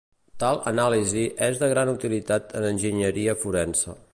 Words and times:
Tal 0.43 0.61
anàlisi 0.71 1.25
és 1.49 1.61
de 1.65 1.69
gran 1.73 1.93
utilitat 1.93 2.57
en 2.61 2.67
enginyeria 2.71 3.37
forense. 3.45 3.99